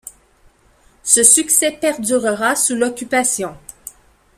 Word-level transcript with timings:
Ce 1.03 1.21
succès 1.21 1.69
perdurera 1.69 2.55
sous 2.55 2.73
l'Occupation. 2.73 3.55